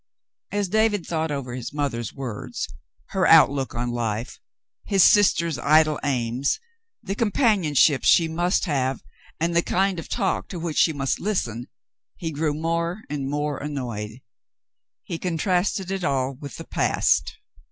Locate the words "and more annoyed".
13.11-14.23